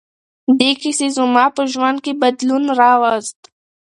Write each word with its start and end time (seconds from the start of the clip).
دې 0.59 0.71
کیسې 0.81 1.07
زما 1.17 1.45
په 1.55 1.63
ژوند 1.71 1.97
کې 2.05 2.19
بدلون 2.21 2.63
راوست. 2.79 3.39